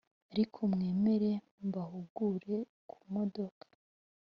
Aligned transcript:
Ariko 0.31 0.59
mwemere 0.73 1.31
mbahugure 1.65 2.57
kumodoka 2.89 3.65